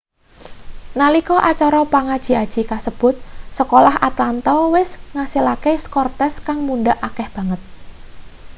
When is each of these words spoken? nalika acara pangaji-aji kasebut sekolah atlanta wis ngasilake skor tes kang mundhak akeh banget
nalika 0.99 1.37
acara 1.51 1.81
pangaji-aji 1.93 2.61
kasebut 2.71 3.15
sekolah 3.57 3.95
atlanta 4.09 4.53
wis 4.75 4.89
ngasilake 5.15 5.73
skor 5.85 6.07
tes 6.19 6.33
kang 6.45 6.59
mundhak 6.67 6.97
akeh 7.07 7.27
banget 7.35 7.61